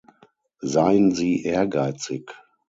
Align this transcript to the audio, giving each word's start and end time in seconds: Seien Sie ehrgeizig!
Seien 0.63 1.11
Sie 1.11 1.43
ehrgeizig! 1.45 2.31